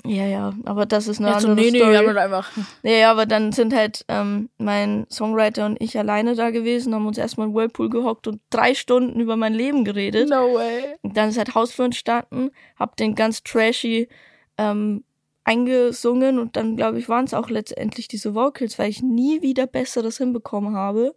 [0.04, 1.90] Ja, ja, aber das ist eine so, andere nee, nee, Story.
[1.90, 2.50] wir haben das einfach.
[2.82, 7.06] Ja, ja, aber dann sind halt ähm, mein Songwriter und ich alleine da gewesen, haben
[7.06, 10.30] uns erstmal im Whirlpool gehockt und drei Stunden über mein Leben geredet.
[10.30, 10.96] No way.
[11.02, 14.08] Und dann ist halt Hausflur entstanden, hab den ganz trashy
[14.56, 15.02] ähm,
[15.44, 19.66] eingesungen und dann, glaube ich, waren es auch letztendlich diese Vocals, weil ich nie wieder
[19.66, 21.14] Besseres hinbekommen habe.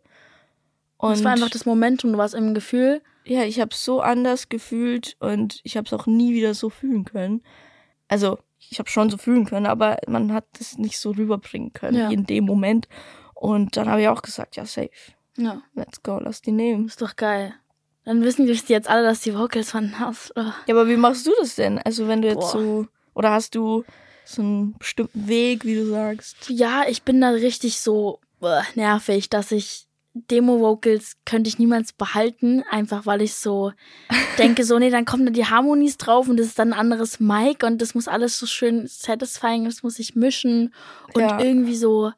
[0.97, 3.01] Und Das war einfach das Momentum, du warst im Gefühl.
[3.26, 7.06] Ja, ich habe so anders gefühlt und ich habe es auch nie wieder so fühlen
[7.06, 7.44] können.
[8.08, 11.98] Also, ich habe schon so fühlen können, aber man hat es nicht so rüberbringen können
[11.98, 12.10] Ja.
[12.10, 12.88] wie in dem Moment.
[13.34, 14.90] Und dann habe ich auch gesagt, ja, safe,
[15.38, 16.86] Ja, let's go, lass die nehmen.
[16.88, 17.54] ist doch geil.
[18.04, 20.32] Dann wissen die jetzt alle, dass die Vocals von Haus.
[20.36, 20.42] Oh.
[20.42, 21.78] Ja, aber wie machst du das denn?
[21.80, 22.52] Also, wenn du jetzt Boah.
[22.52, 23.84] so, oder hast du
[24.26, 26.50] so einen bestimmten Weg, wie du sagst?
[26.50, 32.63] Ja, ich bin da richtig so äh, nervig, dass ich Demo-Vocals könnte ich niemals behalten,
[32.69, 33.71] einfach weil ich so
[34.38, 37.19] denke, so, nee, dann kommen da die Harmonies drauf und das ist dann ein anderes
[37.19, 40.74] Mic und das muss alles so schön satisfying, das muss ich mischen
[41.13, 41.39] und Ja.
[41.39, 42.12] irgendwie so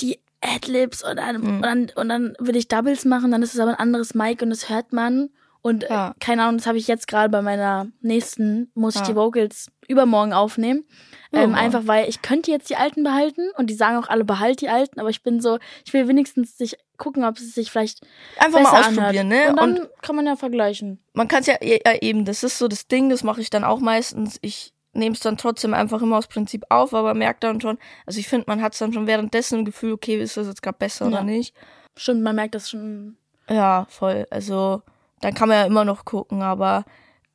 [0.00, 1.46] die Adlibs und dann, Mhm.
[1.56, 4.42] und, dann, und dann will ich Doubles machen, dann ist es aber ein anderes Mic
[4.42, 5.30] und das hört man.
[5.66, 6.10] Und Ja.
[6.10, 9.06] äh, keine Ahnung, das habe ich jetzt gerade bei meiner nächsten, muss ich Ja.
[9.06, 10.84] die Vocals übermorgen aufnehmen.
[11.32, 14.24] Oh, Ähm, einfach weil ich könnte jetzt die alten behalten und die sagen auch alle
[14.24, 17.70] behalt die alten, aber ich bin so, ich will wenigstens sich gucken, ob es sich
[17.70, 18.02] vielleicht
[18.38, 19.46] Einfach mal ausprobieren, anhört.
[19.46, 19.50] ne?
[19.50, 21.02] Und dann Und kann man ja vergleichen.
[21.14, 23.64] man kann es ja, ja eben, das ist so das Ding, das mache ich dann
[23.64, 24.38] auch meistens.
[24.42, 28.20] Ich nehme es dann trotzdem einfach immer aus Prinzip auf, aber merke dann schon, also
[28.20, 31.06] ich finde, man hat dann schon währenddessen ein Gefühl, okay, ist das jetzt gerade besser
[31.06, 31.10] Ja.
[31.10, 31.54] oder nicht.
[31.96, 33.16] Stimmt, man merkt das schon.
[33.48, 34.26] Ja, voll.
[34.30, 34.82] Also
[35.24, 36.84] dann kann man ja immer noch gucken, aber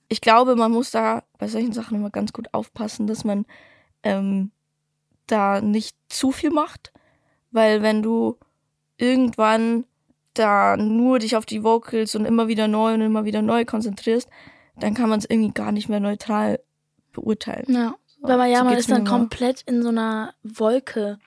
[0.09, 3.47] ich glaube, man muss da bei solchen Sachen immer ganz gut aufpassen, dass man
[4.03, 4.51] ähm,
[5.25, 6.93] da nicht zu viel macht,
[7.49, 8.37] weil wenn du
[8.97, 9.85] irgendwann
[10.35, 14.29] da nur dich auf die Vocals und immer wieder neu und immer wieder neu konzentrierst,
[14.79, 16.59] dann kann man es irgendwie gar nicht mehr neutral
[17.11, 17.65] beurteilen.
[17.69, 17.95] Ja.
[18.05, 19.09] So, Weil man ja, so man ist dann immer.
[19.09, 21.17] komplett in so einer Wolke.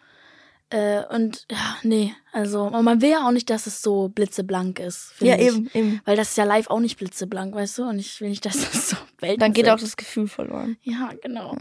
[0.72, 4.78] Äh, und ja, nee, also und man will ja auch nicht, dass es so blitzeblank
[4.80, 5.12] ist.
[5.20, 5.48] Ja, ich.
[5.48, 6.00] eben, eben.
[6.06, 7.84] Weil das ist ja live auch nicht blitzeblank, weißt du?
[7.84, 9.74] Und ich will nicht, dass das so Welten Dann geht sind.
[9.74, 10.76] auch das Gefühl verloren.
[10.82, 11.54] Ja, genau.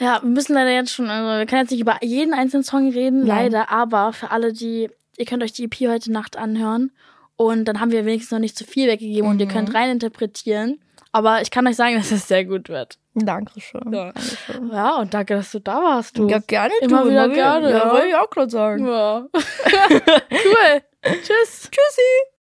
[0.00, 2.90] Ja, wir müssen leider jetzt schon, also wir können jetzt nicht über jeden einzelnen Song
[2.90, 3.28] reden, Nein.
[3.52, 6.90] leider, aber für alle, die, ihr könnt euch die EP heute Nacht anhören
[7.36, 9.50] und dann haben wir wenigstens noch nicht zu viel weggegeben und ihr Mhm.
[9.50, 10.80] könnt reininterpretieren.
[11.12, 12.98] Aber ich kann euch sagen, dass es sehr gut wird.
[13.14, 13.92] Dankeschön.
[13.92, 14.12] Ja.
[14.12, 14.70] Dankeschön.
[14.72, 16.28] Ja, und danke, dass du da warst, du.
[16.28, 17.10] Ja, gerne, Immer du.
[17.10, 17.92] wieder gerne, Ja, ja.
[17.92, 18.86] wollte ich auch gerade sagen.
[18.86, 19.26] Ja.
[19.32, 20.82] cool.
[21.02, 21.68] Tschüss.
[21.70, 22.28] Tschüssi.